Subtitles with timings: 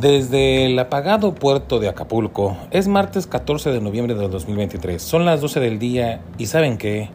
[0.00, 5.02] Desde el apagado puerto de Acapulco, es martes 14 de noviembre de 2023.
[5.02, 7.10] Son las 12 del día y ¿saben qué?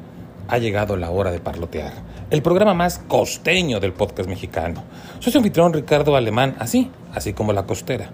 [0.49, 1.93] Ha llegado la hora de parlotear.
[2.30, 4.84] El programa más costeño del podcast mexicano.
[5.20, 8.09] Soy su anfitrión Ricardo Alemán, así, así como la costera.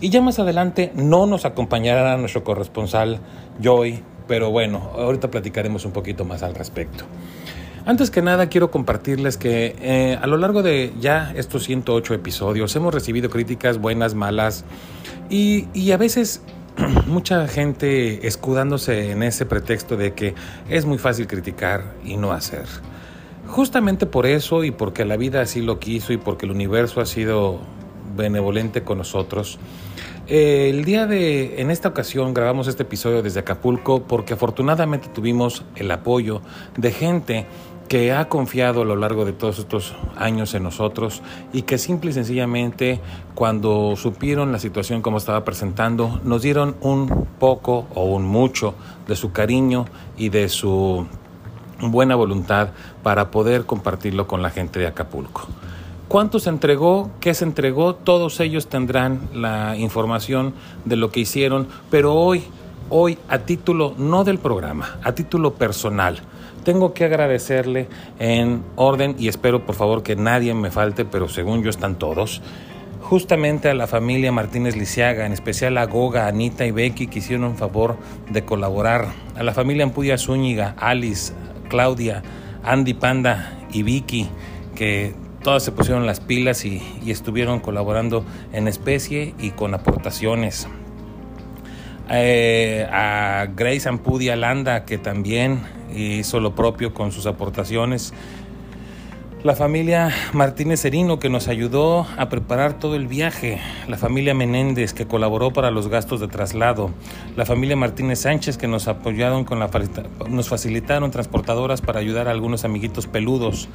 [0.00, 3.20] Y ya más adelante no nos acompañará nuestro corresponsal
[3.62, 7.04] Joy, pero bueno, ahorita platicaremos un poquito más al respecto.
[7.86, 12.76] Antes que nada quiero compartirles que eh, a lo largo de ya estos 108 episodios
[12.76, 14.64] hemos recibido críticas buenas, malas
[15.30, 16.42] y, y a veces
[17.06, 20.34] mucha gente escudándose en ese pretexto de que
[20.68, 22.66] es muy fácil criticar y no hacer.
[23.46, 27.06] Justamente por eso y porque la vida así lo quiso y porque el universo ha
[27.06, 27.60] sido
[28.14, 29.58] benevolente con nosotros,
[30.32, 35.64] eh, el día de, en esta ocasión grabamos este episodio desde Acapulco porque afortunadamente tuvimos
[35.74, 36.40] el apoyo
[36.76, 37.46] de gente
[37.90, 42.12] que ha confiado a lo largo de todos estos años en nosotros y que simple
[42.12, 43.00] y sencillamente
[43.34, 48.76] cuando supieron la situación como estaba presentando, nos dieron un poco o un mucho
[49.08, 51.04] de su cariño y de su
[51.80, 52.68] buena voluntad
[53.02, 55.48] para poder compartirlo con la gente de Acapulco.
[56.06, 57.10] ¿Cuánto se entregó?
[57.18, 57.96] ¿Qué se entregó?
[57.96, 62.44] Todos ellos tendrán la información de lo que hicieron, pero hoy,
[62.88, 66.22] hoy a título no del programa, a título personal,
[66.64, 67.88] tengo que agradecerle
[68.18, 72.42] en orden y espero por favor que nadie me falte, pero según yo están todos.
[73.02, 77.44] Justamente a la familia Martínez Lisiaga, en especial a Goga, Anita y Becky, que hicieron
[77.44, 77.96] un favor
[78.30, 79.08] de colaborar.
[79.36, 81.32] A la familia Ampudia Zúñiga, Alice,
[81.68, 82.22] Claudia,
[82.62, 84.28] Andy Panda y Vicky,
[84.74, 90.68] que todas se pusieron las pilas y, y estuvieron colaborando en especie y con aportaciones.
[92.12, 95.60] Eh, a Grace Ampudia Landa, que también
[95.94, 98.12] hizo lo propio con sus aportaciones.
[99.42, 103.58] La familia Martínez Serino que nos ayudó a preparar todo el viaje.
[103.88, 106.90] La familia Menéndez que colaboró para los gastos de traslado.
[107.36, 109.70] La familia Martínez Sánchez que nos apoyaron con la
[110.28, 113.70] nos facilitaron transportadoras para ayudar a algunos amiguitos peludos.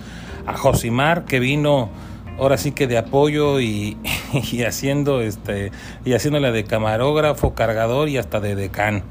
[0.45, 1.89] A Josimar que vino
[2.37, 3.97] ahora sí que de apoyo y,
[4.51, 5.71] y haciendo este
[6.05, 9.01] y haciéndole de camarógrafo, cargador y hasta de decán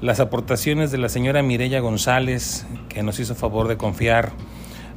[0.00, 4.32] las aportaciones de la señora Mirella González, que nos hizo favor de confiar,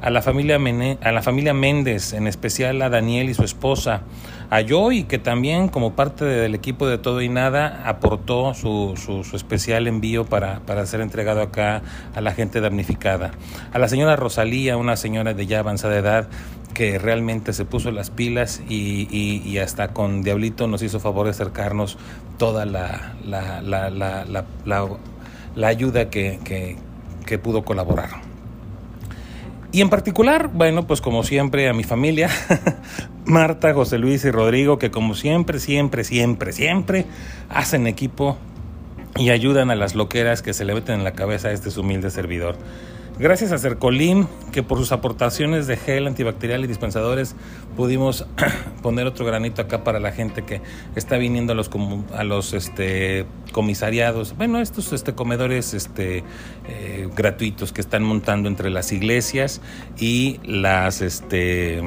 [0.01, 0.57] a la familia,
[1.01, 4.01] a la familia Méndez, en especial a Daniel y su esposa,
[4.49, 9.35] a Joy, que también como parte del equipo de Todo y Nada aportó su, su,
[9.35, 11.81] especial envío para, para, ser entregado acá
[12.15, 13.31] a la gente damnificada,
[13.73, 16.27] a la señora Rosalía, una señora de ya avanzada edad,
[16.73, 21.31] que realmente se puso las pilas y, y, hasta con Diablito nos hizo favor de
[21.31, 21.97] acercarnos
[22.37, 24.45] toda la, la, la,
[25.55, 26.77] la ayuda que, que,
[27.25, 28.09] que, pudo colaborar.
[29.71, 32.29] Y en particular, bueno, pues como siempre a mi familia,
[33.25, 37.05] Marta, José Luis y Rodrigo, que como siempre, siempre, siempre, siempre
[37.49, 38.37] hacen equipo
[39.15, 42.09] y ayudan a las loqueras que se le meten en la cabeza a este humilde
[42.09, 42.55] servidor.
[43.19, 47.35] Gracias a Cercolim, que por sus aportaciones de gel antibacterial y dispensadores
[47.75, 48.25] pudimos
[48.81, 50.61] poner otro granito acá para la gente que
[50.95, 51.69] está viniendo a los
[52.13, 56.23] a los este comisariados, bueno, estos este comedores este
[56.69, 59.59] eh, gratuitos que están montando entre las iglesias
[59.97, 61.81] y las este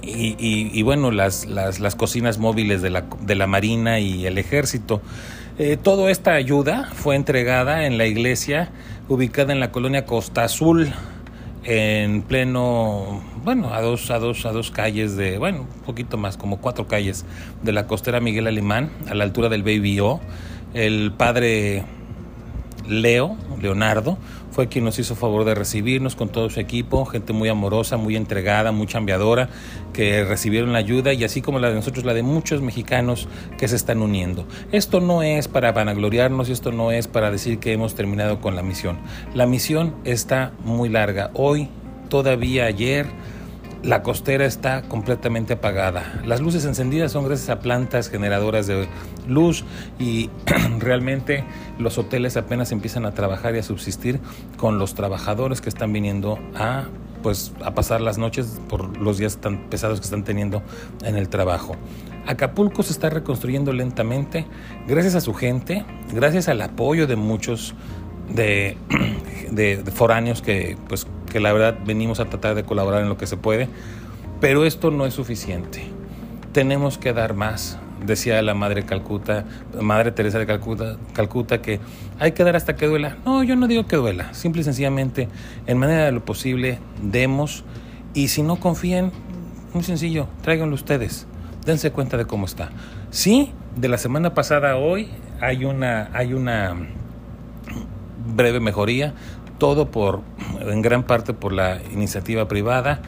[0.00, 4.24] y, y, y bueno las, las, las cocinas móviles de la, de la marina y
[4.24, 5.02] el ejército.
[5.58, 8.70] Eh, toda esta ayuda fue entregada en la iglesia
[9.08, 10.92] ubicada en la colonia Costa Azul,
[11.64, 16.36] en pleno, bueno, a dos, a dos, a dos calles de, bueno, un poquito más,
[16.36, 17.24] como cuatro calles
[17.62, 20.20] de la costera Miguel Alemán, a la altura del Baby O.
[20.74, 21.84] El padre
[22.86, 24.18] Leo, Leonardo,
[24.50, 28.16] fue quien nos hizo favor de recibirnos con todo su equipo, gente muy amorosa, muy
[28.16, 29.48] entregada, muy chambeadora,
[29.92, 33.28] que recibieron la ayuda y así como la de nosotros, la de muchos mexicanos
[33.58, 34.46] que se están uniendo.
[34.70, 38.54] Esto no es para vanagloriarnos y esto no es para decir que hemos terminado con
[38.54, 38.98] la misión.
[39.34, 41.30] La misión está muy larga.
[41.34, 41.68] Hoy,
[42.08, 43.06] todavía ayer,
[43.82, 46.20] la costera está completamente apagada.
[46.24, 48.88] Las luces encendidas son gracias a plantas generadoras de
[49.26, 49.64] luz
[49.98, 50.30] y
[50.78, 51.44] realmente
[51.78, 54.20] los hoteles apenas empiezan a trabajar y a subsistir
[54.56, 56.84] con los trabajadores que están viniendo a
[57.22, 60.60] pues a pasar las noches por los días tan pesados que están teniendo
[61.04, 61.76] en el trabajo.
[62.26, 64.44] Acapulco se está reconstruyendo lentamente
[64.88, 67.74] gracias a su gente, gracias al apoyo de muchos
[68.28, 68.76] de,
[69.94, 73.36] foráneos que pues que la verdad venimos a tratar de colaborar en lo que se
[73.36, 73.68] puede,
[74.40, 75.82] pero esto no es suficiente.
[76.52, 79.46] Tenemos que dar más, decía la madre Calcuta,
[79.80, 81.80] madre Teresa de Calcuta, Calcuta, que
[82.18, 83.16] hay que dar hasta que duela.
[83.24, 85.28] No, yo no digo que duela, simple y sencillamente,
[85.66, 87.64] en manera de lo posible, demos,
[88.12, 89.10] y si no confían,
[89.72, 91.26] muy sencillo, tráiganlo ustedes.
[91.64, 92.70] dense cuenta de cómo está.
[93.10, 95.08] Sí, de la semana pasada a hoy
[95.40, 96.76] hay una, hay una
[98.34, 99.14] breve mejoría,
[99.62, 100.22] todo por,
[100.58, 103.00] en gran parte por la iniciativa privada.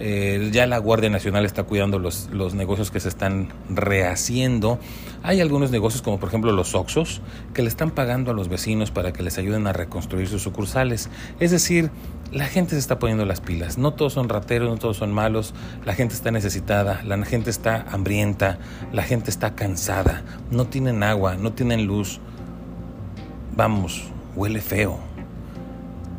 [0.00, 4.80] Eh, ya la Guardia Nacional está cuidando los, los, negocios que se están rehaciendo.
[5.22, 7.22] Hay algunos negocios, como por ejemplo los Oxos,
[7.54, 11.10] que le están pagando a los vecinos para que les ayuden a reconstruir sus sucursales.
[11.38, 11.92] Es decir,
[12.32, 13.78] la gente se está poniendo las pilas.
[13.78, 15.54] No todos son rateros, no todos son malos.
[15.84, 18.58] La gente está necesitada, la gente está hambrienta,
[18.92, 20.24] la gente está cansada.
[20.50, 22.18] No tienen agua, no tienen luz.
[23.54, 24.02] Vamos,
[24.34, 25.09] huele feo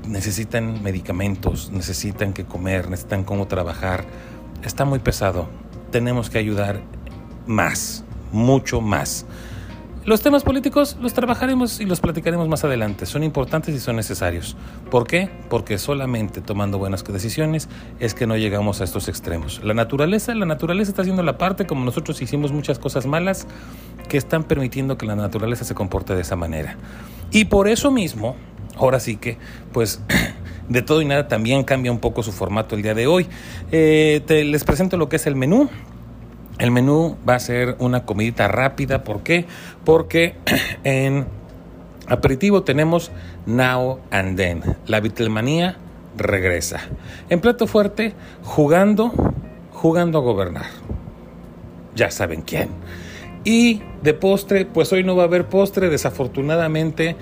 [0.08, 4.06] necesitan medicamentos, necesitan que comer, necesitan cómo trabajar.
[4.64, 5.50] Está muy pesado.
[5.92, 6.82] Tenemos que ayudar
[7.48, 9.26] más, mucho más.
[10.04, 13.06] Los temas políticos los trabajaremos y los platicaremos más adelante.
[13.06, 14.58] Son importantes y son necesarios.
[14.90, 15.30] ¿Por qué?
[15.48, 17.70] Porque solamente tomando buenas decisiones
[18.00, 19.64] es que no llegamos a estos extremos.
[19.64, 23.46] La naturaleza, la naturaleza está haciendo la parte como nosotros hicimos muchas cosas malas
[24.10, 26.78] que están permitiendo que la naturaleza se comporte de esa manera.
[27.30, 28.36] Y por eso mismo,
[28.82, 29.38] ahora sí que,
[29.72, 30.02] pues,
[30.70, 33.28] de todo y nada también cambia un poco su formato el día de hoy.
[33.72, 35.70] Eh, les presento lo que es el menú.
[36.58, 39.04] El menú va a ser una comidita rápida.
[39.04, 39.46] ¿Por qué?
[39.86, 40.36] Porque
[40.84, 41.26] en
[42.08, 43.12] aperitivo tenemos
[43.46, 44.64] Now and Then.
[44.88, 45.78] La Beatlemanía
[46.18, 46.82] regresa.
[47.30, 48.14] En plato fuerte,
[48.44, 49.12] jugando,
[49.72, 50.66] jugando a gobernar.
[51.96, 52.70] Ya saben quién.
[53.44, 57.16] Y de postre, pues hoy no va a haber postre, desafortunadamente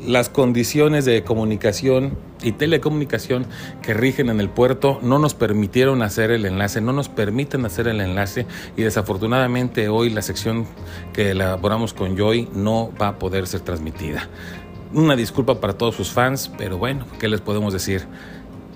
[0.00, 3.46] las condiciones de comunicación y telecomunicación
[3.82, 7.88] que rigen en el puerto no nos permitieron hacer el enlace, no nos permiten hacer
[7.88, 8.46] el enlace
[8.76, 10.66] y desafortunadamente hoy la sección
[11.12, 14.28] que elaboramos con Joy no va a poder ser transmitida.
[14.92, 18.06] Una disculpa para todos sus fans, pero bueno, ¿qué les podemos decir?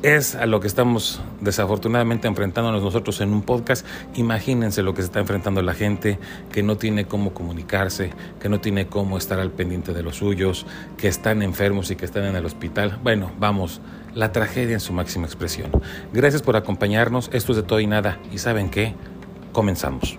[0.03, 3.87] Es a lo que estamos desafortunadamente enfrentándonos nosotros en un podcast.
[4.15, 6.19] Imagínense lo que se está enfrentando la gente
[6.51, 8.11] que no tiene cómo comunicarse,
[8.41, 10.67] que no tiene cómo estar al pendiente de los suyos,
[10.97, 12.99] que están enfermos y que están en el hospital.
[13.03, 13.81] Bueno, vamos,
[14.15, 15.71] la tragedia en su máxima expresión.
[16.13, 17.31] Gracias por acompañarnos.
[17.33, 18.19] Esto es de todo y nada.
[18.33, 18.95] ¿Y saben qué?
[19.53, 20.19] Comenzamos.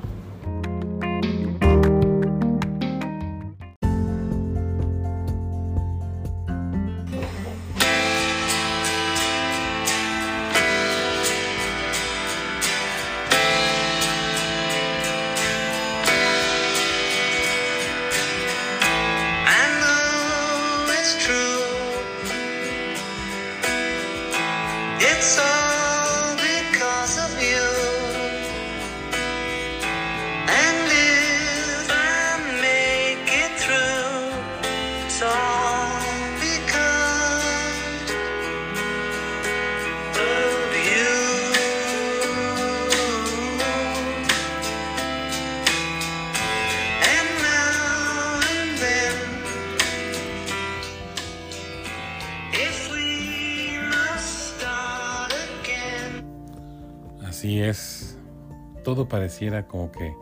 [58.93, 60.15] Todo pareciera como que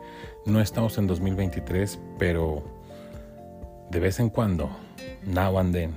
[0.46, 2.62] no estamos en 2023, pero
[3.90, 4.70] de vez en cuando,
[5.26, 5.92] now and then,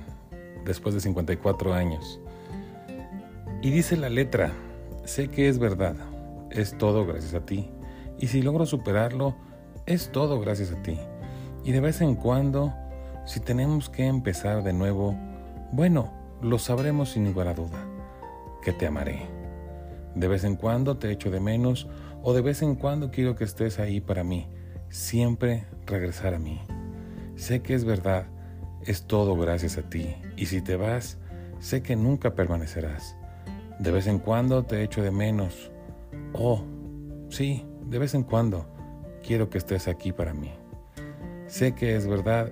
[0.66, 2.20] después de 54 años.
[3.62, 4.52] Y dice la letra,
[5.06, 5.96] sé que es verdad,
[6.50, 7.70] es todo gracias a ti.
[8.18, 9.34] Y si logro superarlo,
[9.86, 10.98] es todo gracias a ti.
[11.64, 12.74] Y de vez en cuando,
[13.24, 15.16] si tenemos que empezar de nuevo,
[15.72, 16.12] bueno,
[16.42, 17.86] lo sabremos sin lugar a duda,
[18.62, 19.22] que te amaré.
[20.14, 21.88] De vez en cuando te echo de menos
[22.28, 24.48] o de vez en cuando quiero que estés ahí para mí.
[24.88, 26.60] Siempre regresar a mí.
[27.36, 28.26] Sé que es verdad,
[28.84, 30.16] es todo gracias a ti.
[30.36, 31.18] Y si te vas,
[31.60, 33.16] sé que nunca permanecerás.
[33.78, 35.70] De vez en cuando te echo de menos.
[36.32, 36.64] Oh,
[37.28, 38.66] sí, de vez en cuando
[39.22, 40.52] quiero que estés aquí para mí.
[41.46, 42.50] Sé que es verdad,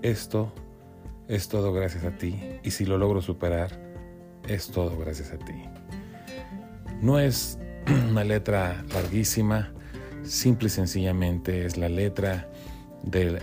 [0.00, 0.50] esto
[1.28, 2.40] es todo gracias a ti.
[2.62, 3.78] Y si lo logro superar,
[4.48, 5.62] es todo gracias a ti.
[7.02, 7.58] No es
[8.10, 9.72] una letra larguísima,
[10.22, 12.48] simple y sencillamente es la letra
[13.02, 13.40] de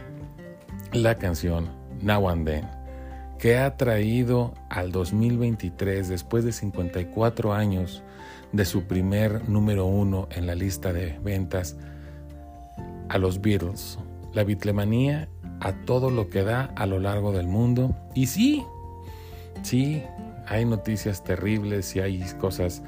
[0.94, 1.70] la canción
[2.02, 2.68] Now and Then,
[3.40, 8.04] que ha traído al 2023, después de 54 años
[8.52, 11.76] de su primer número uno en la lista de ventas,
[13.10, 13.98] a los Beatles,
[14.34, 15.30] la bitlemanía
[15.60, 17.96] a todo lo que da a lo largo del mundo.
[18.14, 18.64] Y sí,
[19.64, 20.04] sí,
[20.46, 22.84] hay noticias terribles y hay cosas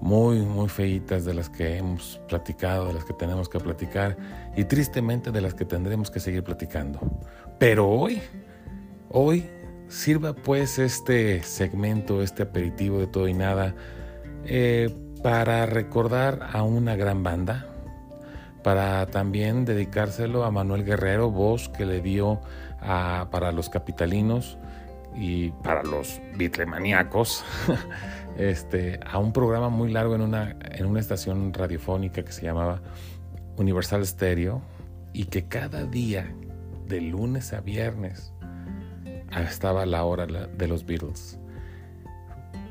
[0.00, 4.16] muy, muy feitas de las que hemos platicado, de las que tenemos que platicar
[4.56, 7.00] y tristemente de las que tendremos que seguir platicando.
[7.58, 8.20] Pero hoy,
[9.10, 9.48] hoy
[9.88, 13.74] sirva pues este segmento, este aperitivo de todo y nada,
[14.46, 17.66] eh, para recordar a una gran banda,
[18.62, 22.40] para también dedicárselo a Manuel Guerrero, voz que le dio
[22.80, 24.56] para los capitalinos
[25.14, 27.44] y para los bitlemaníacos
[28.40, 32.80] este, a un programa muy largo en una, en una estación radiofónica que se llamaba
[33.58, 34.62] Universal Stereo
[35.12, 36.34] y que cada día,
[36.88, 38.32] de lunes a viernes,
[39.46, 41.38] estaba la hora de los Beatles.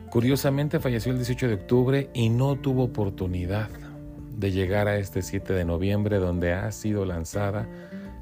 [0.10, 3.70] Curiosamente falleció el 18 de octubre y no tuvo oportunidad
[4.36, 7.68] de llegar a este 7 de noviembre donde ha sido lanzada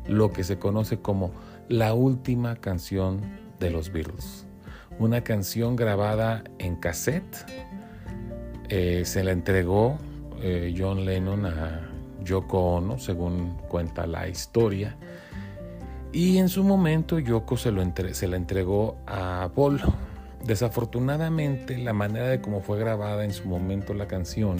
[0.05, 1.31] lo que se conoce como
[1.69, 3.21] la última canción
[3.59, 4.46] de los Beatles.
[4.99, 7.45] Una canción grabada en cassette.
[8.69, 9.97] Eh, se la entregó
[10.41, 11.89] eh, John Lennon a
[12.23, 14.97] Yoko Ono, según cuenta la historia.
[16.11, 19.81] Y en su momento Yoko se, la entregó a Paul.
[20.43, 24.57] Desafortunadamente, la manera de cómo fue grabada en su momento la canción,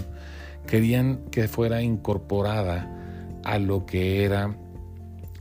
[0.66, 2.92] querían que fuera incorporada
[3.44, 4.58] a lo que eran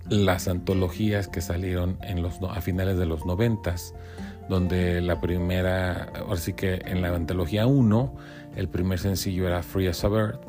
[0.09, 1.99] las antologías que salieron
[2.49, 3.95] a finales de los noventas,
[4.49, 8.15] donde la primera, ahora sí que en la antología 1,
[8.57, 10.41] el primer sencillo era Free as a Bird,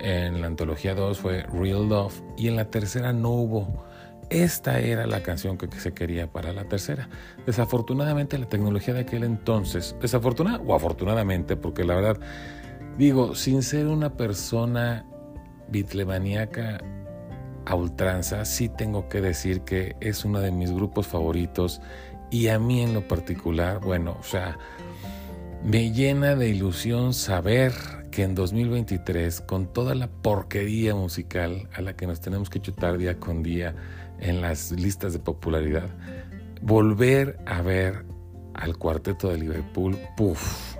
[0.00, 3.88] en la antología 2 fue Real Love y en la tercera no hubo
[4.30, 7.08] esta era la canción que, se quería para la tercera.
[7.46, 12.20] Desafortunadamente la tecnología de aquel entonces, desafortunada o afortunadamente, porque la verdad,
[12.98, 15.06] digo, sin ser una persona
[15.68, 16.78] bitlemaníaca
[17.64, 21.80] a ultranza, sí tengo que decir que es uno de mis grupos favoritos
[22.30, 24.58] y a mí en lo particular, bueno, o sea,
[25.64, 27.72] me llena de ilusión saber
[28.10, 32.98] que en 2023, con toda la porquería musical a la que nos tenemos que chutar
[32.98, 33.74] día con día,
[34.20, 35.88] en las listas de popularidad,
[36.62, 38.04] volver a ver
[38.54, 40.76] al cuarteto de Liverpool, puff,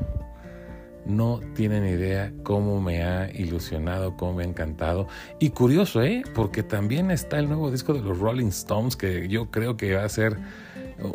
[1.07, 5.07] no tienen idea cómo me ha ilusionado, cómo me ha encantado.
[5.39, 6.23] Y curioso, ¿eh?
[6.35, 10.05] Porque también está el nuevo disco de los Rolling Stones, que yo creo que va
[10.05, 10.39] a ser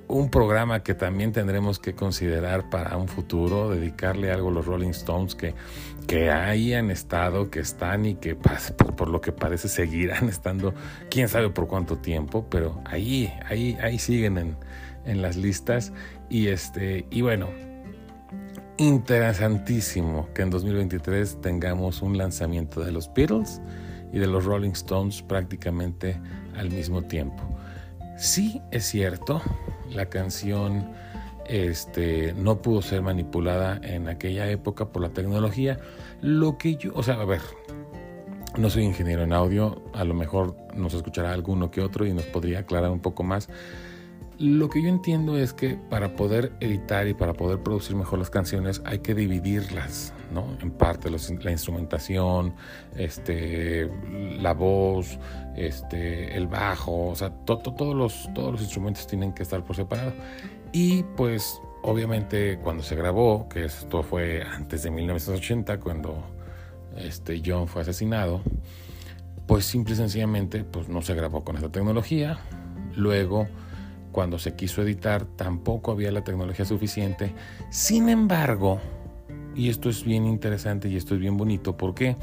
[0.08, 4.90] un programa que también tendremos que considerar para un futuro, dedicarle algo a los Rolling
[4.90, 5.54] Stones que,
[6.08, 10.74] que ahí han estado, que están y que por, lo que parece seguirán estando,
[11.10, 14.58] quién sabe por cuánto tiempo, pero ahí, ahí, ahí siguen en,
[15.06, 15.92] en las listas.
[16.30, 17.50] Y este, y bueno,
[18.78, 23.62] interesantísimo que en 2023 tengamos un lanzamiento de los Beatles
[24.14, 26.20] y de los Rolling Stones prácticamente
[26.56, 27.44] al mismo tiempo.
[28.18, 29.42] Sí, es cierto,
[29.90, 30.94] la canción
[31.48, 35.80] este, no pudo ser manipulada en aquella época por la tecnología.
[36.22, 37.42] Lo que yo, o sea, a ver,
[38.58, 42.26] no soy ingeniero en audio, a lo mejor nos escuchará alguno que otro y nos
[42.26, 43.50] podría aclarar un poco más.
[44.44, 48.30] Lo que yo entiendo es que para poder editar y para poder producir mejor las
[48.30, 50.58] canciones hay que dividirlas, ¿no?
[50.60, 52.54] En parte la instrumentación,
[52.98, 53.90] este,
[54.42, 55.18] la voz,
[55.56, 60.12] este, el bajo, o sea, todos, los, todos los instrumentos tienen que estar por separado.
[60.74, 66.22] Y pues obviamente cuando se grabó, que esto fue antes de 1980, cuando
[66.98, 68.42] este, John fue asesinado,
[69.48, 72.40] pues simple y sencillamente pues no se grabó con esta tecnología.
[72.98, 73.48] Luego
[74.14, 77.34] cuando se quiso editar tampoco había la tecnología suficiente.
[77.70, 78.80] Sin embargo,
[79.56, 82.16] y esto es bien interesante y esto es bien bonito, ¿por qué?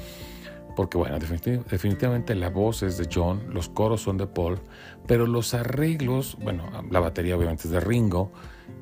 [0.76, 4.60] Porque bueno, definitivamente la voz es de John, los coros son de Paul,
[5.06, 8.32] pero los arreglos, bueno, la batería obviamente es de Ringo,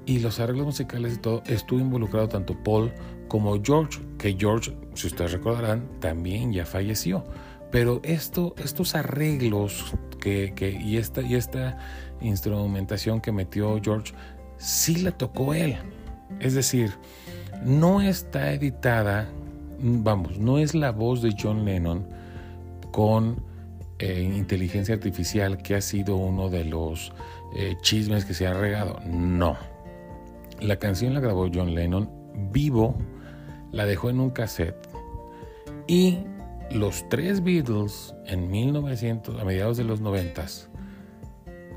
[0.06, 2.92] y los arreglos musicales y todo, estuvo involucrado tanto Paul
[3.26, 7.24] como George, que George, si ustedes recordarán, también ya falleció.
[7.70, 11.78] Pero esto, estos arreglos que, y, esta, y esta
[12.20, 14.12] instrumentación que metió George,
[14.56, 15.76] sí la tocó él.
[16.40, 16.92] Es decir,
[17.64, 19.28] no está editada,
[19.80, 22.06] vamos, no es la voz de John Lennon
[22.92, 23.42] con
[23.98, 27.12] eh, inteligencia artificial que ha sido uno de los
[27.56, 29.00] eh, chismes que se ha regado.
[29.06, 29.56] No.
[30.60, 32.10] La canción la grabó John Lennon
[32.52, 32.96] vivo,
[33.72, 34.88] la dejó en un cassette
[35.86, 36.18] y
[36.70, 40.46] los tres Beatles en 1900, a mediados de los 90,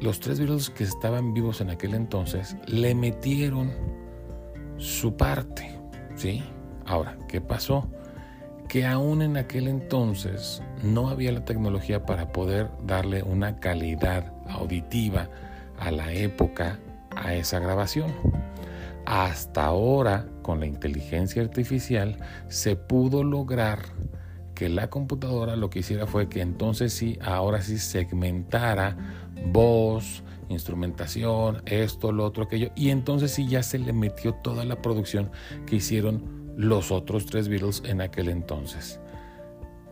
[0.02, 3.72] los tres Beatles que estaban vivos en aquel entonces le metieron
[4.78, 5.80] su parte,
[6.16, 6.44] ¿sí?
[6.86, 7.88] Ahora, ¿qué pasó?
[8.68, 15.30] Que aún en aquel entonces no había la tecnología para poder darle una calidad auditiva
[15.78, 16.80] a la época
[17.16, 18.12] a esa grabación.
[19.06, 22.18] Hasta ahora, con la inteligencia artificial,
[22.48, 23.80] se pudo lograr
[24.56, 31.62] que la computadora lo que hiciera fue que entonces sí, ahora sí segmentara voz, instrumentación,
[31.66, 35.32] esto, lo otro, aquello, y entonces sí ya se le metió toda la producción
[35.66, 39.00] que hicieron los otros tres Beatles en aquel entonces.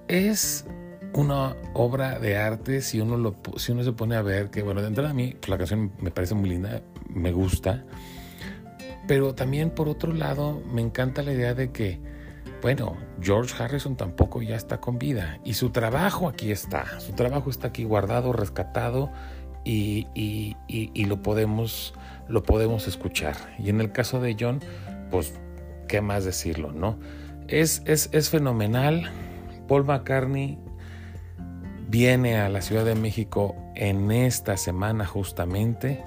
[0.08, 0.66] Es
[1.14, 4.82] una obra de arte si uno, lo, si uno se pone a ver, que bueno,
[4.82, 7.86] de entrada a mí pues, la canción me parece muy linda, me gusta,
[9.08, 12.00] pero también por otro lado me encanta la idea de que,
[12.62, 15.40] bueno, George Harrison tampoco ya está con vida.
[15.44, 19.12] Y su trabajo aquí está, su trabajo está aquí guardado, rescatado
[19.70, 21.94] y, lo, podemos,
[22.28, 23.36] lo podemos escuchar.
[23.60, 24.60] Y en el caso de John,
[25.12, 25.34] pues,
[25.88, 26.98] ¿qué más decirlo, no?
[27.48, 29.12] Es, es, es fenomenal.
[29.68, 30.58] Paul McCartney
[31.88, 36.04] viene a la Ciudad de México en esta semana justamente.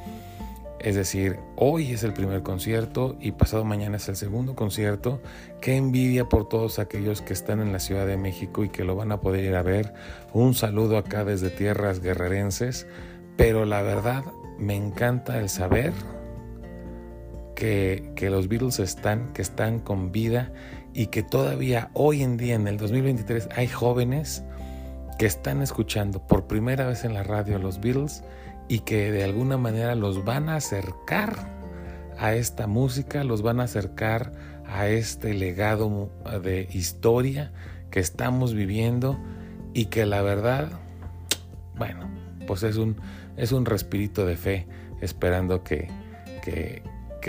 [0.79, 5.21] Es decir, hoy es el primer concierto y pasado mañana es el segundo concierto.
[5.61, 8.97] Qué envidia por todos aquellos que están en la Ciudad de México y que lo
[8.97, 9.95] van a poder ir a ver.
[10.33, 12.89] Un saludo acá desde tierras guerrerenses.
[13.37, 14.25] Pero la verdad,
[14.59, 15.93] me encanta el saber
[17.55, 20.53] que, que los Beatles están, que están con vida
[20.95, 24.45] y que todavía hoy en día, en el 2023, hay jóvenes
[25.19, 28.25] que están escuchando por primera vez en la radio los Beatles
[28.69, 31.37] y que de alguna manera los van a acercar
[32.19, 34.33] a esta música, los van a acercar
[34.67, 36.11] a este legado
[36.43, 37.53] de historia
[37.91, 39.19] que estamos viviendo
[39.75, 40.69] y que la verdad,
[41.77, 42.11] bueno,
[42.47, 42.97] pues es un,
[43.37, 44.67] es un respirito de fe
[45.01, 45.89] esperando que,
[46.43, 46.83] que,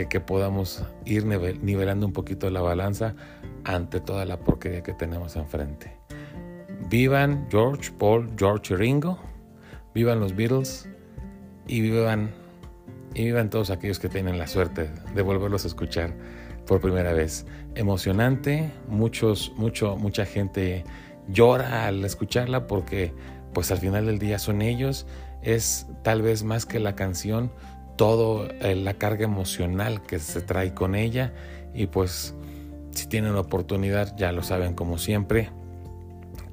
[0.08, 3.16] que podamos ir nivelando un poquito la balanza
[3.64, 5.98] ante toda la porquería que tenemos enfrente.
[6.90, 9.18] Vivan George, Paul, George y Ringo.
[9.94, 10.88] Vivan los Beatles.
[11.66, 12.32] Y vivan,
[13.14, 16.14] y vivan todos aquellos que tienen la suerte de volverlos a escuchar
[16.68, 17.46] por primera vez.
[17.76, 18.72] Emocionante.
[18.88, 20.84] Muchos, mucho, mucha gente
[21.30, 23.14] llora al escucharla porque
[23.54, 25.08] pues al final del día son ellos.
[25.44, 27.52] Es tal vez más que la canción,
[27.96, 31.34] todo eh, la carga emocional que se trae con ella.
[31.74, 32.34] Y pues
[32.92, 35.50] si tienen la oportunidad, ya lo saben como siempre,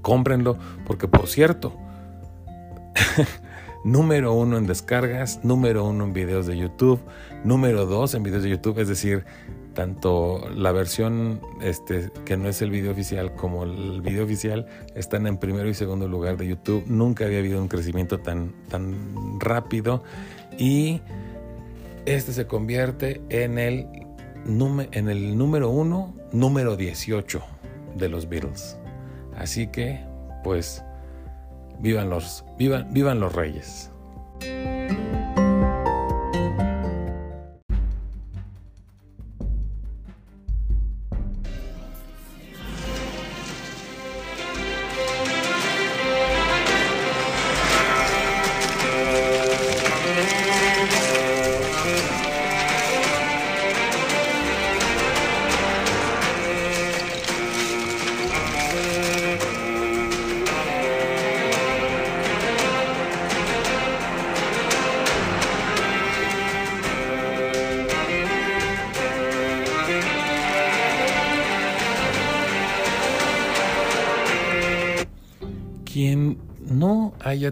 [0.02, 1.76] cómprenlo, porque por cierto,
[3.84, 7.00] número uno en descargas, número uno en videos de YouTube,
[7.44, 9.24] número dos en videos de YouTube, es decir,
[9.74, 15.26] tanto la versión este, que no es el video oficial como el video oficial están
[15.26, 16.85] en primero y segundo lugar de YouTube.
[16.87, 20.02] Nunca había habido un crecimiento tan, tan rápido
[20.59, 21.00] y
[22.06, 23.87] este se convierte en el,
[24.92, 27.42] en el número uno, número 18
[27.96, 28.78] de los Beatles.
[29.37, 30.04] Así que,
[30.42, 30.85] pues,
[31.78, 33.90] vivan los, vivan, vivan los reyes.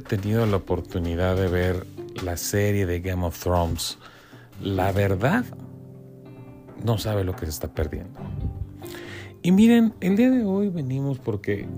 [0.08, 1.86] Tenido la oportunidad de ver
[2.24, 3.98] la serie de Game of Thrones,
[4.60, 5.44] la verdad
[6.82, 8.18] no sabe lo que se está perdiendo.
[9.42, 11.68] Y miren, el día de hoy venimos porque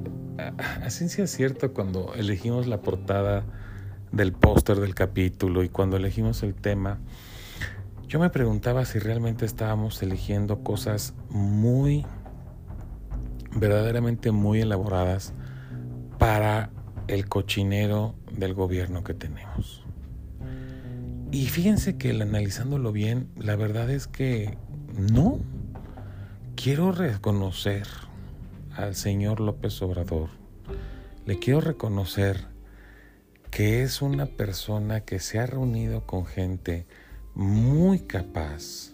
[0.59, 3.45] a, ciencia cierta cuando elegimos la portada
[4.13, 6.99] del póster del capítulo y cuando elegimos el tema,
[8.09, 12.07] yo me preguntaba si realmente estábamos eligiendo cosas muy,
[13.57, 15.35] verdaderamente muy elaboradas
[16.19, 16.71] para
[17.09, 19.85] el cochinero del gobierno que tenemos.
[21.31, 24.59] Y fíjense que analizándolo bien, la verdad es que
[24.97, 25.39] no.
[26.57, 27.87] Quiero reconocer
[28.75, 30.29] al señor López Obrador,
[31.25, 32.49] le quiero reconocer
[33.51, 36.87] que es una persona que se ha reunido con gente
[37.35, 38.93] muy capaz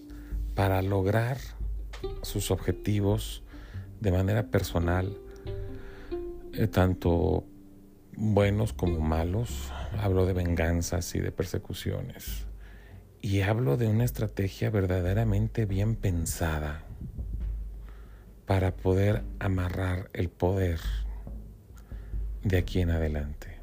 [0.55, 1.39] para lograr
[2.23, 3.43] sus objetivos
[4.01, 5.17] de manera personal,
[6.53, 7.45] eh, tanto
[8.17, 9.73] buenos como malos.
[9.99, 12.47] Hablo de venganzas y de persecuciones.
[13.21, 16.83] Y hablo de una estrategia verdaderamente bien pensada
[18.47, 20.81] para poder amarrar el poder
[22.43, 23.57] de aquí en adelante.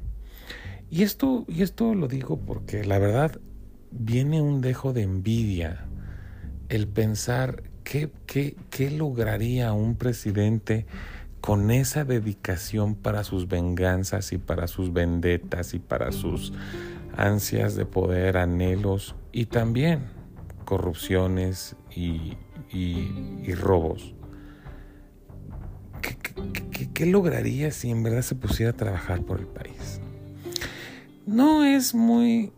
[0.90, 3.40] Y esto, y esto lo digo porque la verdad
[3.90, 5.86] viene un dejo de envidia
[6.68, 10.86] el pensar qué, qué, qué lograría un presidente
[11.44, 16.54] con esa dedicación para sus venganzas y para sus vendetas y para sus
[17.18, 20.04] ansias de poder, anhelos y también
[20.64, 22.38] corrupciones y,
[23.56, 24.14] robos.
[26.94, 30.00] ¿qué lograría si en verdad se pusiera a trabajar por el país?
[31.26, 32.54] No es muy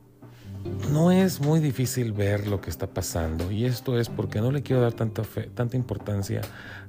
[0.93, 4.63] no es muy difícil ver lo que está pasando y esto es porque no le
[4.63, 5.23] quiero dar tanta,
[5.55, 6.41] tanta importancia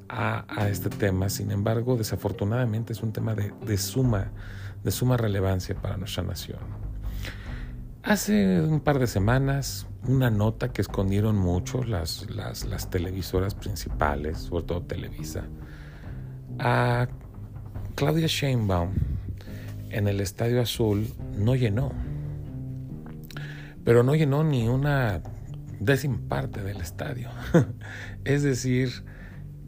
[0.09, 1.29] a, este tema.
[1.29, 4.31] Sin embargo, desafortunadamente es un tema de, suma,
[4.83, 6.59] de suma relevancia para nuestra nación.
[8.03, 14.37] Hace un par de semanas, una nota que escondieron mucho las, las, las televisoras principales,
[14.37, 15.43] sobre todo Televisa,
[16.59, 17.07] a
[17.95, 18.91] Claudia Sheinbaum
[19.89, 21.91] en el Estadio Azul no llenó
[23.87, 25.21] pero no llenó ni una
[25.79, 27.29] décima parte del estadio.
[28.25, 29.05] es decir,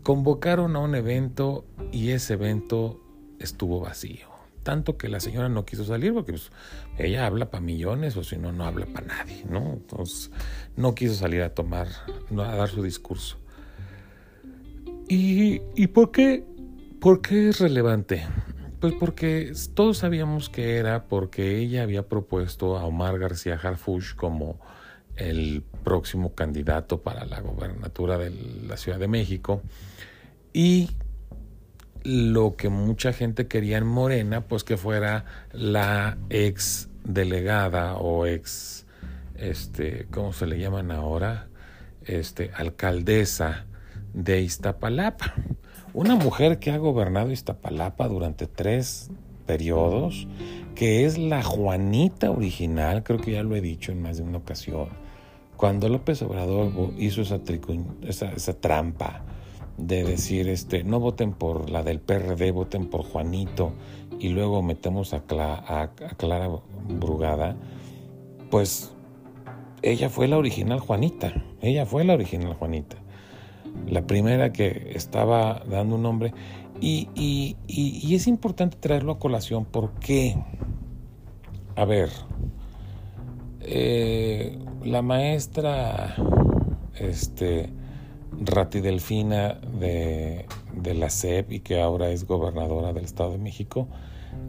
[0.04, 3.02] convocaron a un evento y ese evento
[3.40, 4.28] estuvo vacío.
[4.64, 6.52] Tanto que la señora no quiso salir porque pues,
[6.98, 9.80] ella habla para millones o si no, no habla para nadie, ¿no?
[10.76, 11.88] No quiso salir a tomar,
[12.32, 13.38] a dar su discurso.
[15.08, 16.46] ¿Y, y por, qué,
[17.00, 18.28] por qué es relevante?
[18.80, 24.60] Pues porque todos sabíamos que era porque ella había propuesto a Omar García Harfuch como
[25.16, 28.30] el próximo candidato para la gobernatura de
[28.68, 29.64] la Ciudad de México
[30.54, 30.92] y
[32.04, 38.86] lo que mucha gente quería en Morena, pues que fuera la ex delegada o ex,
[39.36, 41.48] este, ¿cómo se le llaman ahora?
[42.06, 43.66] Este, alcaldesa
[44.14, 45.34] de Iztapalapa.
[45.94, 49.10] Una mujer que ha gobernado Iztapalapa durante tres
[49.48, 50.28] periodos,
[50.76, 54.38] que es la Juanita original, creo que ya lo he dicho en más de una
[54.38, 55.09] ocasión.
[55.60, 57.42] Cuando López Obrador hizo esa,
[58.32, 59.26] esa, trampa
[59.78, 63.74] de decir, este, no voten por la del PRD, voten por Juanito,
[64.20, 66.50] y luego metemos a, a Clara
[66.88, 67.58] Brugada,
[68.50, 68.94] pues
[69.82, 72.96] ella fue la original Juanita, ella fue la original Juanita
[73.88, 76.34] la primera que estaba dando un nombre.
[76.82, 80.38] Y, y, es importante traerlo a colación porque,
[81.76, 82.10] a ver,
[83.72, 86.16] eh, la maestra
[86.96, 87.70] este,
[88.32, 93.88] Ratidelfina de, de la SEP y que ahora es gobernadora del Estado de México,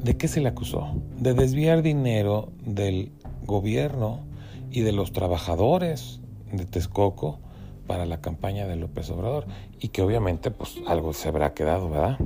[0.02, 0.94] ¿de qué se le acusó?
[1.18, 3.12] De desviar dinero del
[3.44, 4.20] gobierno
[4.70, 6.20] y de los trabajadores
[6.52, 7.40] de Texcoco
[7.86, 9.46] para la campaña de López Obrador
[9.80, 12.18] y que obviamente pues algo se habrá quedado, ¿verdad?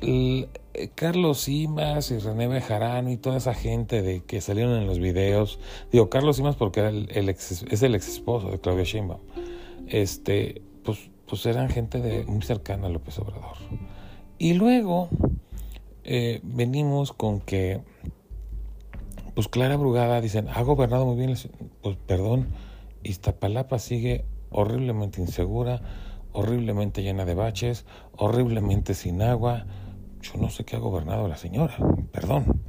[0.00, 0.48] Eh,
[0.94, 5.58] Carlos Simas y René Bejarano y toda esa gente de que salieron en los videos,
[5.90, 9.20] digo Carlos Simas porque era el, es el ex esposo de Claudia Sheinbaum,
[9.88, 13.56] este, pues, pues eran gente de, muy cercana a López Obrador.
[14.38, 15.08] Y luego
[16.04, 17.80] eh, venimos con que,
[19.34, 21.36] pues Clara Brugada dicen, ha gobernado muy bien,
[21.82, 22.48] pues perdón,
[23.02, 25.82] Iztapalapa sigue horriblemente insegura,
[26.32, 27.84] horriblemente llena de baches,
[28.16, 29.66] horriblemente sin agua.
[30.20, 31.76] Yo no sé qué ha gobernado la señora,
[32.12, 32.60] perdón.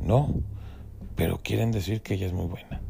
[0.00, 0.34] No,
[1.14, 2.80] pero quieren decir que ella es muy buena.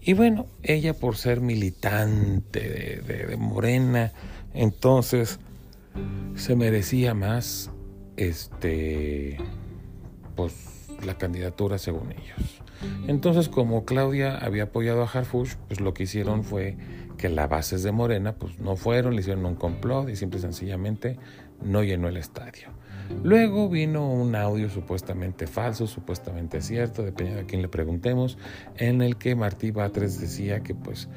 [0.00, 4.12] Y bueno, ella por ser militante de, Morena,
[4.54, 5.40] entonces
[6.36, 7.70] se merecía más
[8.16, 9.38] este
[10.36, 12.62] pues la candidatura según ellos.
[13.08, 16.76] Entonces, como Claudia había apoyado a Harfuch, pues lo que hicieron fue
[17.16, 20.42] que las bases de Morena pues no fueron, le hicieron un complot y simple y
[20.42, 21.18] sencillamente
[21.60, 22.68] no llenó el estadio.
[23.22, 28.38] Luego vino un audio supuestamente falso, supuestamente cierto, dependiendo de quién le preguntemos,
[28.76, 31.08] en el que Martí Batres decía que pues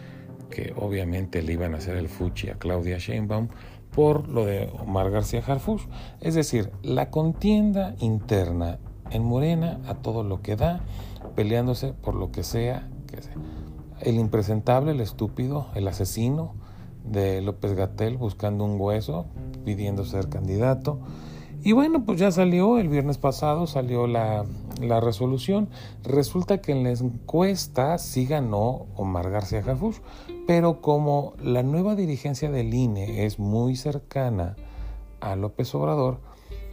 [0.49, 3.47] que obviamente le iban a hacer el fuchi a Claudia Sheinbaum
[3.91, 5.81] por lo de Omar García Harfuch.
[6.19, 10.81] Es decir, la contienda interna en Morena a todo lo que da
[11.35, 13.35] peleándose por lo que sea, que sea.
[14.01, 16.55] El impresentable, el estúpido, el asesino
[17.03, 19.25] de López Gatel buscando un hueso,
[19.65, 20.99] pidiendo ser candidato.
[21.63, 24.45] Y bueno, pues ya salió, el viernes pasado salió la,
[24.81, 25.69] la resolución.
[26.03, 29.93] Resulta que en la encuesta sí ganó Omar García Jafur,
[30.47, 34.55] pero como la nueva dirigencia del INE es muy cercana
[35.19, 36.19] a López Obrador,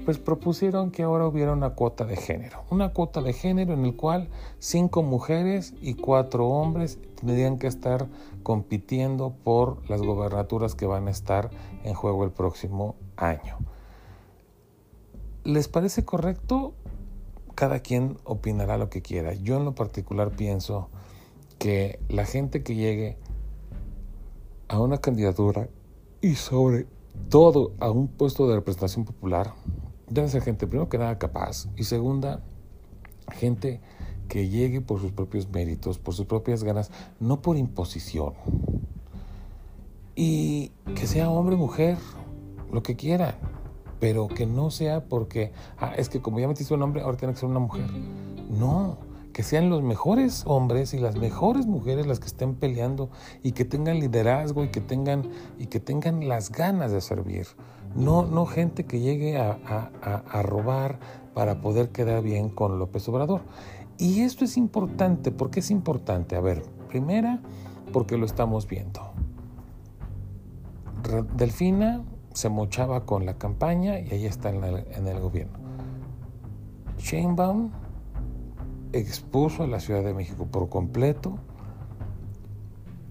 [0.06, 2.64] pues propusieron que ahora hubiera una cuota de género.
[2.70, 8.06] Una cuota de género en el cual cinco mujeres y cuatro hombres tendrían que estar
[8.42, 11.50] compitiendo por las gobernaturas que van a estar
[11.84, 13.58] en juego el próximo año.
[15.48, 16.74] ¿Les parece correcto?
[17.54, 19.32] Cada quien opinará lo que quiera.
[19.32, 20.90] Yo en lo particular pienso
[21.58, 23.16] que la gente que llegue
[24.68, 25.70] a una candidatura
[26.20, 26.86] y sobre
[27.30, 29.54] todo a un puesto de representación popular
[30.10, 32.42] debe ser gente, primero que nada, capaz y segunda,
[33.32, 33.80] gente
[34.28, 38.34] que llegue por sus propios méritos, por sus propias ganas, no por imposición.
[40.14, 41.96] Y que sea hombre mujer,
[42.70, 43.34] lo que quieran,
[44.00, 47.34] pero que no sea porque, ah, es que como ya metiste un hombre, ahora tiene
[47.34, 47.86] que ser una mujer.
[48.50, 48.98] No,
[49.32, 53.10] que sean los mejores hombres y las mejores mujeres las que estén peleando
[53.42, 57.46] y que tengan liderazgo y que tengan, y que tengan las ganas de servir.
[57.94, 59.58] No, no gente que llegue a,
[60.02, 60.98] a robar
[61.34, 63.42] para poder quedar bien con López Obrador.
[63.96, 66.36] Y esto es importante, ¿por qué es importante?
[66.36, 67.40] A ver, primera,
[67.92, 69.00] porque lo estamos viendo.
[71.36, 75.58] Delfina se mochaba con la campaña y ahí está en el, gobierno.
[76.98, 77.70] Sheinbaum
[78.92, 81.38] expuso a la Ciudad de México por completo.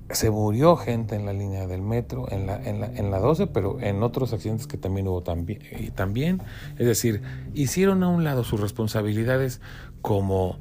[0.09, 3.47] Se murió gente en la línea del metro, en la, en la, en la 12,
[3.47, 6.41] pero en otros accidentes que también hubo también, y también.
[6.77, 7.21] Es decir,
[7.53, 9.59] hicieron a un lado sus responsabilidades
[10.01, 10.59] como,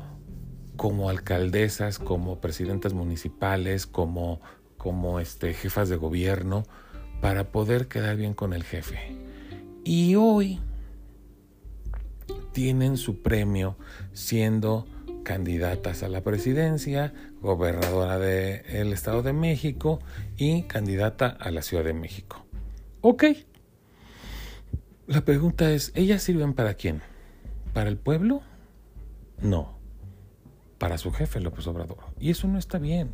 [0.77, 4.41] como alcaldesas, como presidentas municipales, como,
[4.77, 6.65] como este, jefas de gobierno,
[7.21, 8.99] para poder quedar bien con el jefe.
[9.85, 10.61] Y hoy
[12.53, 13.77] tienen su premio
[14.13, 14.87] siendo
[15.23, 19.99] candidatas a la presidencia, gobernadora del Estado de México
[20.37, 22.47] y candidata a la Ciudad de México.
[23.01, 23.25] Ok.
[25.07, 27.03] La pregunta es, ¿ellas sirven para quién?
[27.73, 28.43] ¿Para el pueblo?
[29.41, 29.79] No.
[30.79, 31.99] Para su jefe López Obrador.
[32.19, 33.11] Y eso no está bien.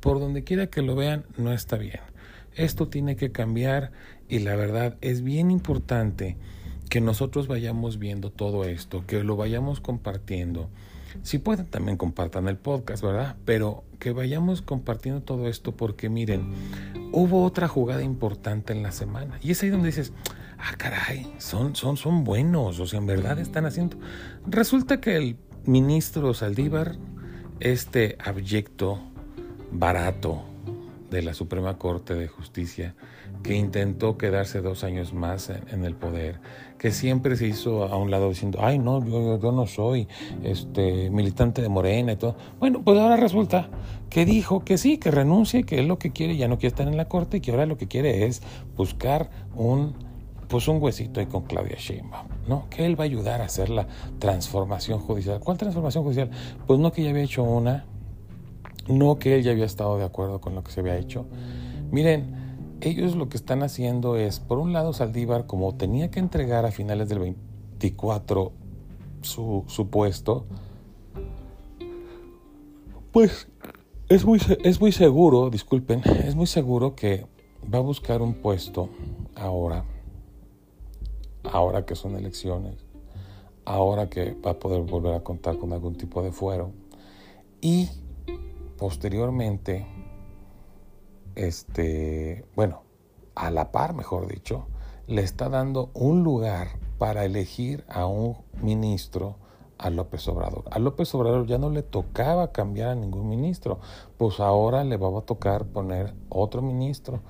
[0.00, 2.00] Por donde quiera que lo vean, no está bien.
[2.60, 3.92] Esto tiene que cambiar
[4.28, 6.36] y la verdad es bien importante
[6.88, 10.68] que nosotros vayamos viendo todo esto, que lo vayamos compartiendo
[11.22, 13.36] si pueden, también compartan el podcast, ¿verdad?
[13.44, 16.52] Pero que vayamos compartiendo todo esto porque miren,
[17.12, 19.38] hubo otra jugada importante en la semana.
[19.42, 20.12] Y es ahí donde dices,
[20.58, 23.98] ah, caray, son, son, son buenos, o sea, en verdad están haciendo.
[24.46, 26.96] Resulta que el ministro Saldívar,
[27.60, 29.00] este abyecto,
[29.72, 30.44] barato
[31.10, 32.94] de la Suprema Corte de Justicia,
[33.42, 36.40] que intentó quedarse dos años más en, el poder,
[36.78, 40.08] que siempre se hizo a un lado diciendo, ay no, yo, no soy
[40.42, 42.36] este militante de Morena y todo.
[42.58, 43.68] Bueno, pues ahora resulta
[44.08, 46.88] que dijo que sí, que renuncie, que él lo que quiere, ya no quiere estar
[46.88, 48.42] en la corte y que ahora lo que quiere es
[48.76, 50.10] buscar un
[50.50, 52.68] pues un huesito ahí con Claudia Sheinbaum, ¿no?
[52.70, 53.86] Que él va a ayudar a hacer la
[54.18, 55.38] transformación judicial.
[55.38, 56.30] ¿Cuál transformación judicial?
[56.66, 57.84] Pues no que ya había hecho una,
[58.88, 61.26] no que él ya había estado de acuerdo con lo que se había hecho.
[61.90, 66.64] Miren, ellos lo que están haciendo es, por un lado, Saldívar, como tenía que entregar
[66.64, 68.52] a finales del 24
[69.22, 70.46] su, su puesto,
[73.12, 73.48] pues
[74.08, 77.26] es muy, es muy seguro, disculpen, es muy seguro que
[77.72, 78.88] va a buscar un puesto
[79.34, 79.84] ahora,
[81.44, 82.84] ahora que son elecciones,
[83.64, 86.72] ahora que va a poder volver a contar con algún tipo de fuero
[87.60, 87.88] y
[88.80, 89.86] posteriormente
[91.34, 92.82] este, bueno,
[93.34, 94.68] a la par, mejor dicho,
[95.06, 99.36] le está dando un lugar para elegir a un ministro
[99.76, 100.64] a López Obrador.
[100.70, 103.80] A López Obrador ya no le tocaba cambiar a ningún ministro,
[104.16, 107.20] pues ahora le va a tocar poner otro ministro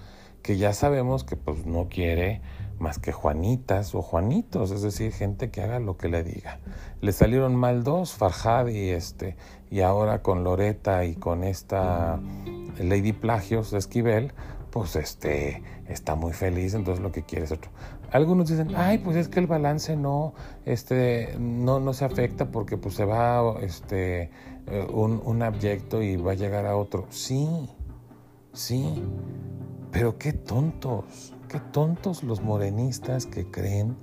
[0.43, 2.43] que ya sabemos que pues no quiere
[2.81, 6.59] más que Juanitas o Juanitos, es decir, gente que haga lo que le diga.
[7.01, 9.37] Le salieron mal dos, Farhad y este,
[9.71, 12.19] y ahora con Loreta y con esta
[12.79, 14.33] Lady Plagios de Esquivel,
[14.71, 17.71] pues este está muy feliz, entonces lo que quiere es otro.
[18.13, 22.77] Algunos dicen, ay, pues es que el balance no, este, no, no se afecta porque
[22.77, 24.31] pues se va este,
[24.67, 27.07] eh, un, un abyecto y va a llegar a otro.
[27.11, 27.69] Sí,
[28.53, 29.05] sí,
[29.93, 33.97] pero qué tontos, qué tontos los morenistas que creen,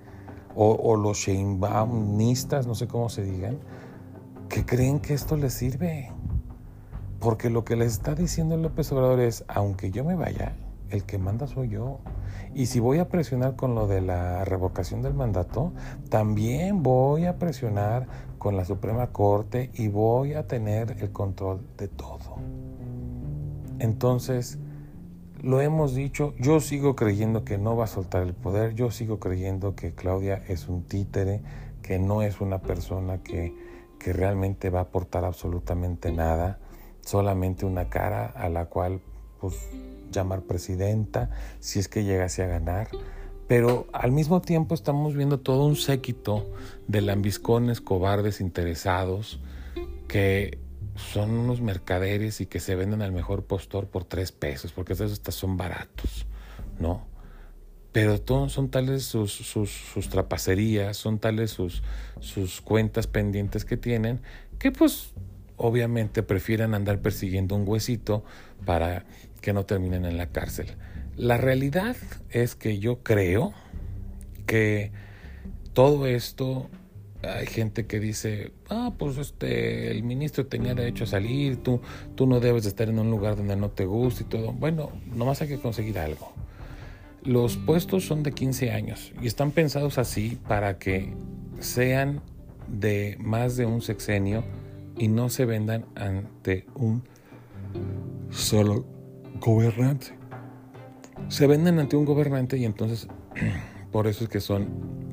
[0.56, 3.60] o, o los Sheinbaumistas, no sé cómo se digan,
[4.50, 6.12] que creen que esto les sirve.
[7.20, 10.56] Porque lo que les está diciendo López Obrador es, aunque yo me vaya,
[10.90, 12.00] el que manda soy yo.
[12.54, 15.74] Y si voy a presionar con lo de la revocación del mandato,
[16.10, 18.08] también voy a presionar
[18.38, 22.38] con la Suprema Corte y voy a tener el control de todo.
[23.80, 24.60] Entonces,
[25.42, 29.20] lo hemos dicho, yo sigo creyendo que no va a soltar el poder, yo sigo
[29.20, 31.42] creyendo que Claudia es un títere,
[31.82, 33.54] que no es una persona que,
[34.00, 36.60] que realmente va a aportar absolutamente nada
[37.08, 39.00] solamente una cara a la cual
[39.40, 39.56] pues,
[40.12, 42.90] llamar presidenta si es que llegase a ganar.
[43.48, 46.46] Pero al mismo tiempo estamos viendo todo un séquito
[46.88, 49.40] de lambiscones, cobardes, interesados,
[50.10, 50.60] que
[50.98, 55.22] son unos mercaderes y que se venden al mejor postor por tres pesos, porque esos
[55.30, 56.26] son baratos,
[56.80, 57.06] ¿no?
[57.92, 61.82] Pero son tales sus, sus, sus, trapacerías, son tales sus,
[62.20, 64.22] sus cuentas pendientes que tienen,
[64.60, 65.14] que pues
[65.56, 68.24] obviamente prefieren andar persiguiendo un huesito
[68.66, 69.06] para
[69.42, 70.76] que no terminen en la cárcel.
[71.16, 71.96] La realidad
[72.30, 73.54] es que yo creo,
[74.48, 74.92] que
[75.74, 76.70] todo esto
[77.28, 81.82] hay gente que dice, ah, pues este, el ministro tenía derecho a salir, tú,
[82.16, 84.54] tú no debes de estar en un lugar donde no te guste y todo.
[84.54, 86.34] Bueno, nomás hay que conseguir algo.
[87.24, 91.14] Los puestos son de 15 años y están pensados así para que
[91.60, 92.22] sean
[92.68, 94.44] de más de un sexenio
[94.98, 97.04] y no se vendan ante un
[98.30, 98.86] solo
[99.40, 100.08] gobernante.
[101.30, 103.08] Se venden ante un gobernante y entonces
[103.92, 105.07] por eso es que son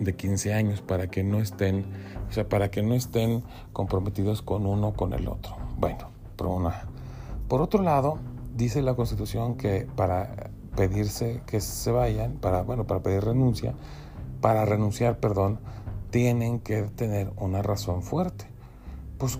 [0.00, 1.84] de 15 años para que no estén,
[2.28, 5.56] o sea, para que no estén comprometidos con uno con el otro.
[5.78, 6.84] Bueno, por una.
[7.48, 8.18] Por otro lado,
[8.56, 13.74] dice la Constitución que para pedirse que se vayan, para bueno, para pedir renuncia,
[14.40, 15.60] para renunciar, perdón,
[16.10, 18.46] tienen que tener una razón fuerte.
[19.18, 19.38] Pues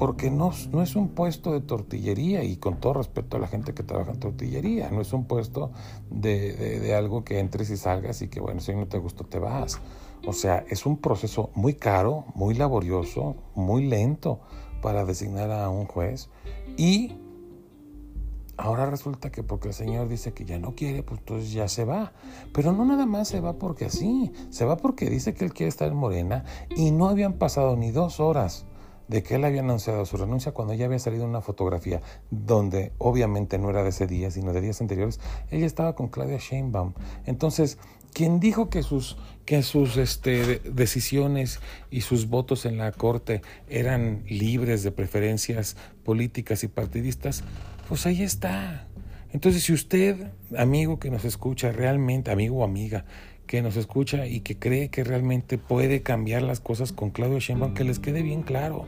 [0.00, 0.50] porque no,
[0.82, 4.18] es un puesto de tortillería y con todo respeto a la gente que trabaja en
[4.18, 5.72] tortillería, no es un puesto
[6.08, 9.78] de, algo que entres y salgas y que bueno, si no te gustó te vas.
[10.26, 14.40] O sea, es un proceso muy caro, muy laborioso, muy lento
[14.80, 16.30] para designar a un juez
[16.78, 17.18] y
[18.56, 21.84] ahora resulta que porque el Señor dice que ya no quiere, pues entonces ya se
[21.84, 22.14] va.
[22.54, 25.68] Pero no nada más se va porque así, se va porque dice que él quiere
[25.68, 28.64] estar en Morena y no habían pasado ni dos horas
[29.10, 33.58] de que él había anunciado su renuncia cuando ya había salido una fotografía donde obviamente
[33.58, 35.18] no era de ese día, sino de días anteriores,
[35.50, 36.94] ella estaba con Claudia Sheinbaum.
[37.26, 37.76] Entonces,
[38.12, 41.58] quien dijo que sus, que sus este, decisiones
[41.90, 47.42] y sus votos en la Corte eran libres de preferencias políticas y partidistas,
[47.88, 48.86] pues ahí está.
[49.32, 53.04] Entonces, si usted, amigo que nos escucha realmente, amigo o amiga,
[53.50, 57.74] que nos escucha y que cree que realmente puede cambiar las cosas con Claudia Sheinbaum,
[57.74, 58.86] que les quede bien claro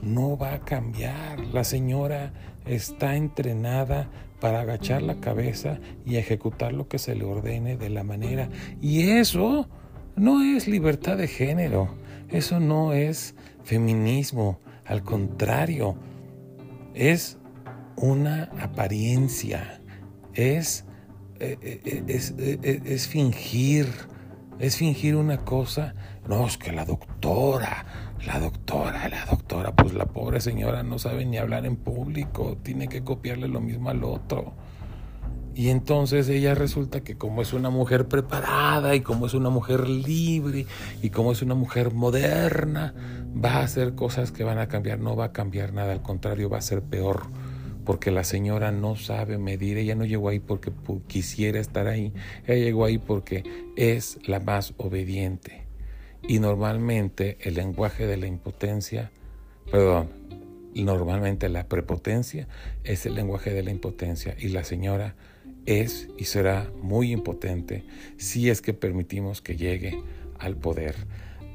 [0.00, 1.40] no va a cambiar.
[1.52, 2.32] La señora
[2.66, 4.08] está entrenada
[4.40, 8.48] para agachar la cabeza y ejecutar lo que se le ordene de la manera.
[8.80, 9.68] Y eso
[10.14, 11.96] no es libertad de género,
[12.28, 15.96] eso no es feminismo, al contrario,
[16.94, 17.38] es
[17.96, 19.80] una apariencia,
[20.32, 20.86] es,
[21.40, 23.88] eh, eh, es, eh, es fingir,
[24.58, 25.94] es fingir una cosa.
[26.28, 27.86] No, es que la doctora,
[28.26, 32.88] la doctora, la doctora, pues la pobre señora no sabe ni hablar en público, tiene
[32.88, 34.54] que copiarle lo mismo al otro.
[35.54, 39.88] Y entonces ella resulta que como es una mujer preparada y como es una mujer
[39.88, 40.66] libre
[41.02, 42.94] y como es una mujer moderna,
[43.32, 46.48] va a hacer cosas que van a cambiar, no va a cambiar nada, al contrario
[46.48, 47.22] va a ser peor,
[47.84, 50.72] porque la señora no sabe medir, ella no llegó ahí porque
[51.06, 52.12] quisiera estar ahí,
[52.46, 53.44] ella llegó ahí porque
[53.76, 55.64] es la más obediente.
[56.26, 59.10] Y normalmente el lenguaje de la impotencia,
[59.70, 60.10] perdón,
[60.74, 62.46] normalmente la prepotencia
[62.84, 65.14] es el lenguaje de la impotencia y la señora
[65.66, 67.84] es y será muy impotente
[68.16, 70.02] si es que permitimos que llegue
[70.38, 70.94] al poder.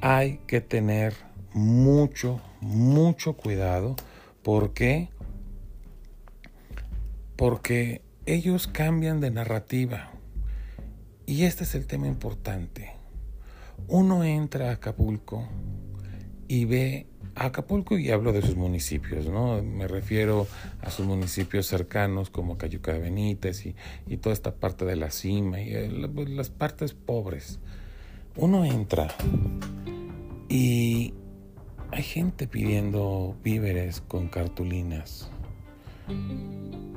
[0.00, 1.14] Hay que tener
[1.52, 3.96] mucho, mucho cuidado
[4.42, 5.08] porque
[7.36, 10.10] porque ellos cambian de narrativa.
[11.26, 12.96] Y este es el tema importante
[13.88, 15.46] uno entra a Acapulco
[16.48, 19.62] y ve a Acapulco y hablo de sus municipios, ¿no?
[19.62, 20.46] Me refiero
[20.80, 25.60] a sus municipios cercanos como Cayuca de Benítez y, toda esta parte de la cima
[25.60, 27.58] y eh, pues, las partes pobres.
[28.36, 29.08] Uno entra
[30.48, 31.14] y
[31.90, 35.30] hay gente pidiendo víveres con cartulinas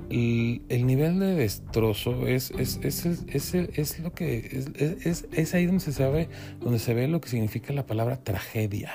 [0.10, 4.64] el, nivel de destrozo es, es, es, es lo que
[5.04, 8.92] es, es, ahí donde se sabe, donde se ve lo que significa la palabra tragedia.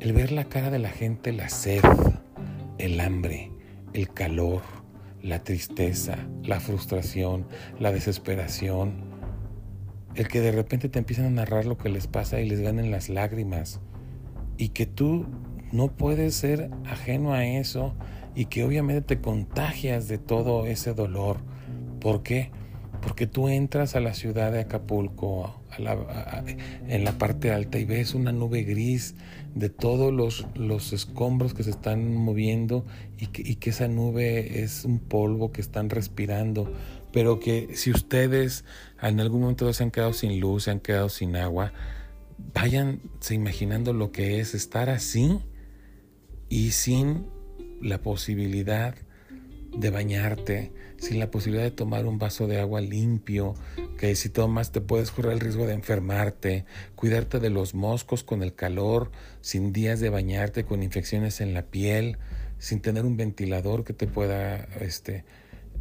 [0.00, 1.82] El ver la cara de la gente, la sed,
[2.78, 3.50] el hambre,
[3.94, 4.60] el calor,
[5.22, 7.46] la tristeza, la frustración,
[7.80, 9.14] la desesperación.
[10.14, 12.90] El que de repente te empiezan a narrar lo que les pasa y les ganen
[12.90, 13.80] las lágrimas.
[14.58, 15.26] Y que tú
[15.72, 17.94] no puedes ser ajeno a eso
[18.34, 21.38] y que obviamente te contagias de todo ese dolor.
[22.00, 22.50] ¿Por qué?
[23.00, 28.32] Porque tú entras a la ciudad de Acapulco en la parte alta y ves una
[28.32, 29.14] nube gris
[29.54, 32.84] de todos los, los escombros que se están moviendo
[33.18, 36.72] y que, y que esa nube es un polvo que están respirando.
[37.12, 38.64] Pero que si ustedes
[39.00, 41.72] en algún momento se han quedado sin luz, se han quedado sin agua,
[42.54, 45.38] váyanse imaginando lo que es estar así
[46.48, 47.26] y sin
[47.84, 48.94] la posibilidad
[49.76, 53.54] de bañarte, sin la posibilidad de tomar un vaso de agua limpio,
[53.98, 56.64] que si tomas te puedes correr el riesgo de enfermarte,
[56.94, 59.10] cuidarte de los moscos con el calor,
[59.40, 62.18] sin días de bañarte con infecciones en la piel,
[62.58, 65.24] sin tener un ventilador que te pueda este,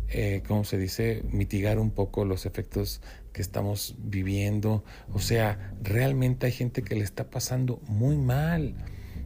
[0.09, 3.01] eh, ¿cómo se dice?, mitigar un poco los efectos
[3.31, 4.83] que estamos viviendo.
[5.11, 8.75] O sea, realmente hay gente que le está pasando muy mal.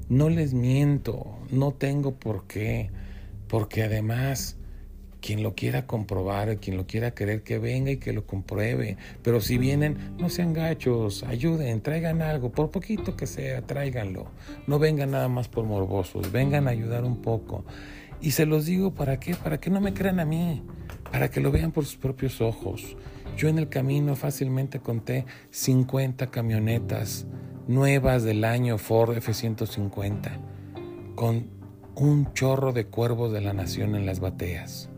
[0.10, 2.90] No les miento, no tengo por qué,
[3.48, 4.58] porque además
[5.20, 8.96] quien lo quiera comprobar, quien lo quiera querer, que venga y que lo compruebe.
[9.24, 14.28] Pero si vienen, no sean gachos, ayuden, traigan algo, por poquito que sea, tráiganlo.
[14.68, 17.66] No vengan nada más por morbosos, vengan a ayudar un poco.
[18.22, 20.64] Y se los digo para qué, para que no me crean a mí,
[21.12, 22.96] para que lo vean por sus propios ojos.
[23.38, 27.28] Yo en el camino fácilmente conté 50 camionetas
[27.68, 30.40] nuevas del año Ford F-150
[31.16, 31.48] con
[31.96, 34.90] un chorro de cuervos de la nación en las bateas.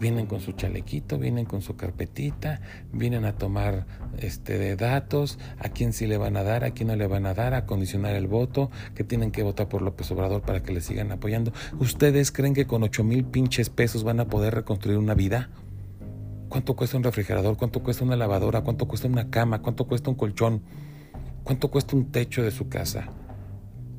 [0.00, 2.60] Vienen con su chalequito, vienen con su carpetita,
[2.92, 3.84] vienen a tomar
[4.18, 7.26] este de datos, a quién sí le van a dar, a quién no le van
[7.26, 10.72] a dar, a condicionar el voto, que tienen que votar por López Obrador para que
[10.72, 11.52] le sigan apoyando.
[11.80, 15.50] ¿Ustedes creen que con 8 mil pinches pesos van a poder reconstruir una vida?
[16.48, 17.56] ¿Cuánto cuesta un refrigerador?
[17.56, 18.62] ¿Cuánto cuesta una lavadora?
[18.62, 19.60] ¿Cuánto cuesta una cama?
[19.60, 20.62] ¿Cuánto cuesta un colchón?
[21.44, 23.10] ¿Cuánto cuesta un techo de su casa?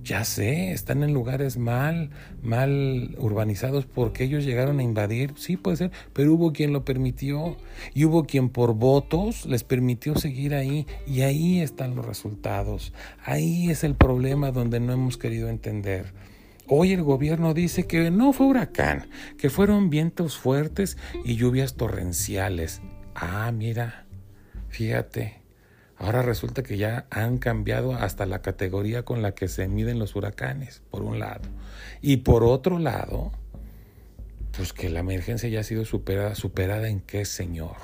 [0.03, 2.09] Ya sé, están en lugares mal,
[2.41, 7.57] mal urbanizados porque ellos llegaron a invadir, sí puede ser, pero hubo quien lo permitió
[7.93, 12.93] y hubo quien por votos les permitió seguir ahí y ahí están los resultados.
[13.23, 16.13] Ahí es el problema donde no hemos querido entender.
[16.67, 22.81] Hoy el gobierno dice que no fue huracán, que fueron vientos fuertes y lluvias torrenciales.
[23.15, 24.05] Ah, mira,
[24.69, 25.38] fíjate,
[25.99, 30.15] ahora resulta que ya han cambiado hasta la categoría con la que se miden los
[30.15, 31.47] huracanes, por un lado.
[32.01, 33.31] Y por otro lado,
[34.55, 36.35] pues que la emergencia ya ha sido superada.
[36.35, 37.75] ¿Superada en qué, señor?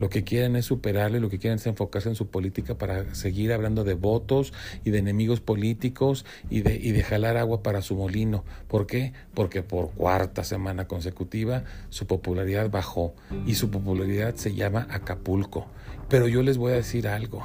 [0.00, 3.52] Lo que quieren es superarle, lo que quieren es enfocarse en su política para seguir
[3.52, 4.52] hablando de votos
[4.84, 8.44] y de enemigos políticos y de, y de jalar agua para su molino.
[8.66, 9.12] ¿Por qué?
[9.32, 13.14] Porque por cuarta semana consecutiva su popularidad bajó
[13.46, 15.68] y su popularidad se llama Acapulco.
[16.12, 17.42] Pero yo les voy a decir algo.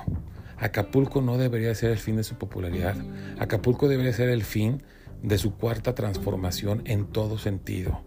[0.57, 2.97] Acapulco no debería ser el fin de su popularidad.
[3.39, 4.83] Acapulco debería ser el fin
[5.23, 8.01] de su cuarta transformación en todo sentido.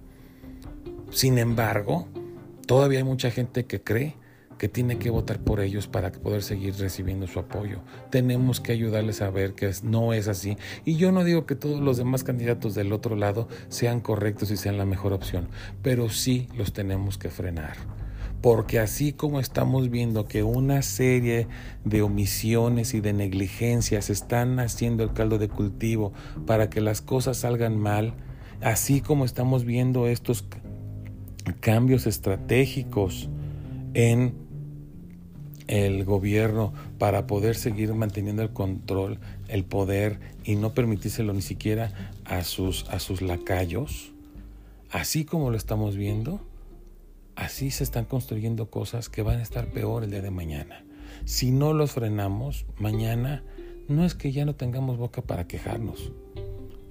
[1.10, 2.08] Sin embargo,
[2.66, 4.16] todavía hay mucha gente que cree
[4.58, 7.78] que tiene que votar por ellos para poder seguir recibiendo su apoyo.
[8.10, 10.58] Tenemos que ayudarles a ver que no es así.
[10.84, 14.58] Y yo no digo que todos los demás candidatos del otro lado sean correctos y
[14.58, 15.48] sean la mejor opción,
[15.80, 17.78] pero sí los tenemos que frenar.
[18.40, 21.46] Porque así como estamos viendo que una serie
[21.84, 26.12] de omisiones y de negligencias están haciendo el caldo de cultivo
[26.46, 28.14] para que las cosas salgan mal,
[28.62, 30.44] así como estamos viendo estos
[31.60, 33.28] cambios estratégicos
[33.94, 34.34] en
[35.66, 39.18] el gobierno para poder seguir manteniendo el control,
[39.48, 44.12] el poder y no permitírselo ni siquiera a sus, a sus lacayos,
[44.90, 46.40] así como lo estamos viendo,
[47.40, 50.84] así se están construyendo cosas que van a estar peor el día de mañana.
[51.24, 53.42] Si no los frenamos, mañana
[53.88, 56.12] no es que ya no tengamos boca para quejarnos,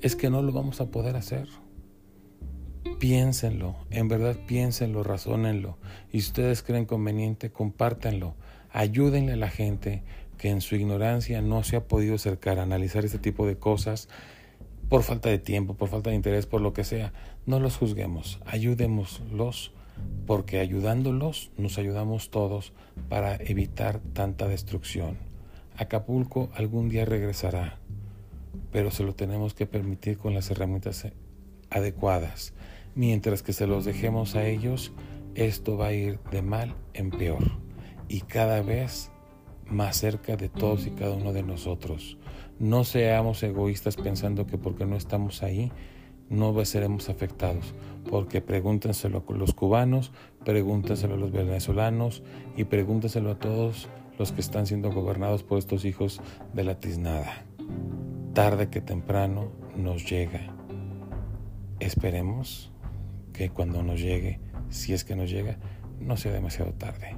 [0.02, 1.48] es que no lo vamos a poder hacer.
[3.00, 5.78] Piénsenlo, en verdad piénsenlo, razónenlo.
[6.12, 8.36] Y si ustedes creen conveniente, compártanlo
[8.72, 10.04] Ayúdenle a la gente
[10.38, 14.10] que en su ignorancia no se ha podido acercar a analizar este tipo de cosas
[14.90, 17.14] por falta de tiempo, por falta de interés, por lo que sea.
[17.46, 19.74] No los juzguemos, ayudémoslos,
[20.26, 22.74] porque ayudándolos nos ayudamos todos
[23.10, 25.18] para evitar tanta destrucción.
[25.78, 27.80] Acapulco algún día regresará,
[28.72, 31.08] pero se lo tenemos que permitir con las herramientas
[31.70, 32.54] adecuadas.
[32.96, 34.92] Mientras que se los dejemos a ellos,
[35.36, 37.44] esto va a ir de mal en peor
[38.08, 39.12] y cada vez
[39.68, 42.18] más cerca de todos y cada uno de nosotros.
[42.60, 45.72] No seamos egoístas pensando que porque no estamos ahí
[46.30, 47.74] no seremos afectados,
[48.10, 50.12] porque pregúntenselo a los cubanos,
[50.46, 52.24] pregúntenselo a los venezolanos
[52.56, 56.22] y pregúntenselo a todos los que están siendo gobernados por estos hijos
[56.54, 57.46] de la tiznada.
[58.34, 60.56] Tarde que temprano nos llega.
[61.80, 62.72] Esperemos
[63.34, 65.58] que cuando nos llegue, si es que nos llega,
[66.00, 67.16] no sea demasiado tarde.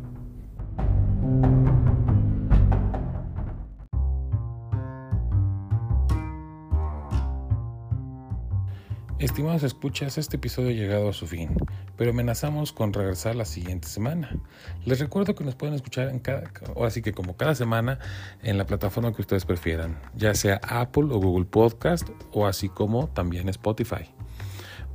[9.22, 11.52] Estimados escuchas, este episodio ha llegado a su fin,
[11.96, 14.36] pero amenazamos con regresar la siguiente semana.
[14.84, 18.00] Les recuerdo que nos pueden escuchar en cada, ahora sí que como cada semana,
[18.42, 23.10] en la plataforma que ustedes prefieran, ya sea Apple o Google Podcast o así como
[23.10, 24.10] también Spotify.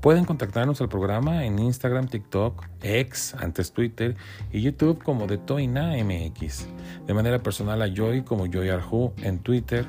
[0.00, 4.16] Pueden contactarnos al programa en Instagram, TikTok, X, antes Twitter
[4.52, 6.66] y YouTube como de Toina MX.
[7.06, 9.86] De manera personal a Joy como Joy Arju en Twitter,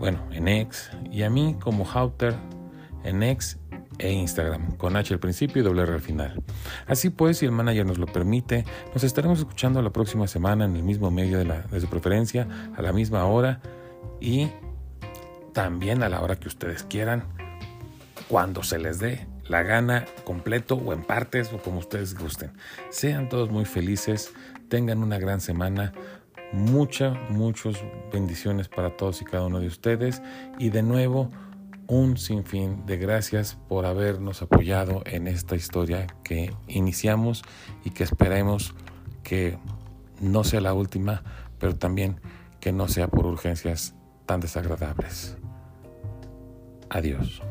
[0.00, 2.34] bueno, en X y a mí como Hauter
[3.04, 3.58] en X
[3.98, 6.42] e Instagram, con H al principio y doble R al final.
[6.86, 10.76] Así pues, si el manager nos lo permite, nos estaremos escuchando la próxima semana en
[10.76, 13.60] el mismo medio de, de su preferencia, a la misma hora
[14.20, 14.48] y
[15.52, 17.24] también a la hora que ustedes quieran,
[18.28, 22.52] cuando se les dé la gana completo o en partes o como ustedes gusten.
[22.90, 24.32] Sean todos muy felices,
[24.68, 25.92] tengan una gran semana,
[26.52, 27.76] muchas, muchas
[28.12, 30.22] bendiciones para todos y cada uno de ustedes
[30.58, 31.30] y de nuevo
[31.86, 37.42] un sinfín de gracias por habernos apoyado en esta historia que iniciamos
[37.84, 38.74] y que esperemos
[39.22, 39.58] que
[40.20, 41.22] no sea la última,
[41.58, 42.20] pero también
[42.60, 43.94] que no sea por urgencias
[44.26, 45.36] tan desagradables.
[46.88, 47.42] Adiós.